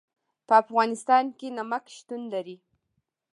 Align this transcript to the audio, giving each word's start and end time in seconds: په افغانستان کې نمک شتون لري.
په 0.47 0.53
افغانستان 0.63 1.25
کې 1.37 1.47
نمک 1.57 1.85
شتون 1.97 2.21
لري. 2.33 2.57